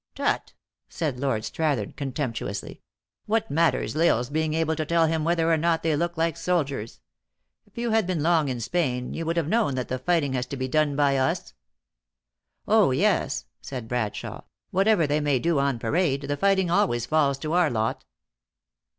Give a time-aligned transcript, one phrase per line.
[0.15, 0.53] "Tut,"
[0.89, 2.81] said Lord Strathern contemptuously.
[3.27, 6.17] "What matters L Isle s being able to tell him whether or not they look
[6.17, 7.01] like soldiers?
[7.67, 10.47] If you had been long in Spain, you would have known that the fighting has
[10.47, 11.53] to be done by us."
[12.67, 14.41] U O yes," said Bradshawe.
[14.71, 18.03] "Whatever they may do on parade, the fighting always falls to our lot."